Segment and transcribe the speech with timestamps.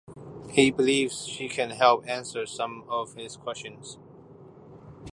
[0.49, 3.99] He believes she can help answer some of his questions.